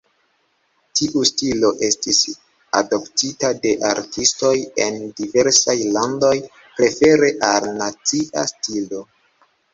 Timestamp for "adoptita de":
2.79-3.75